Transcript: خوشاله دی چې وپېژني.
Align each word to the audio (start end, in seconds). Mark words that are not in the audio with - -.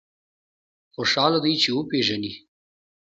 خوشاله 0.93 1.39
دی 1.43 1.53
چې 1.61 1.69
وپېژني. 1.77 2.33